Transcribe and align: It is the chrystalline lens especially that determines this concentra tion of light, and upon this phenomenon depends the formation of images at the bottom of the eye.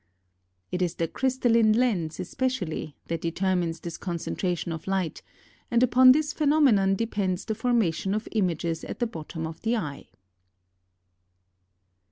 It 0.71 0.81
is 0.81 0.95
the 0.95 1.07
chrystalline 1.07 1.73
lens 1.75 2.19
especially 2.19 2.95
that 3.05 3.21
determines 3.21 3.79
this 3.79 3.99
concentra 3.99 4.57
tion 4.57 4.71
of 4.71 4.87
light, 4.87 5.21
and 5.69 5.83
upon 5.83 6.11
this 6.11 6.33
phenomenon 6.33 6.95
depends 6.95 7.45
the 7.45 7.53
formation 7.53 8.15
of 8.15 8.27
images 8.31 8.83
at 8.83 8.97
the 8.97 9.05
bottom 9.05 9.45
of 9.45 9.61
the 9.61 9.77
eye. 9.77 10.07